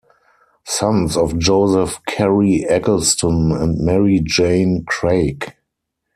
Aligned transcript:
Sons 0.65 1.15
of 1.15 1.37
Joseph 1.37 1.99
Cary 2.07 2.65
Eggleston 2.67 3.51
and 3.51 3.77
Mary 3.77 4.19
Jane 4.23 4.83
Craig. 4.87 5.53